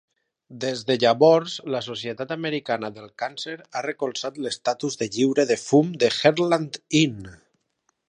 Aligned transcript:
Des 0.61 0.79
de 0.85 0.95
llavors, 1.03 1.57
la 1.75 1.81
Societat 1.87 2.33
Americana 2.37 2.91
de 2.97 3.03
el 3.05 3.13
Càncer 3.23 3.55
ha 3.69 3.85
recolzat 3.89 4.43
l'estatus 4.47 5.01
de 5.03 5.13
lliure 5.19 5.49
de 5.55 5.63
fum 5.69 5.97
de 6.05 6.15
Heartland 6.19 6.85
Inn. 7.07 7.27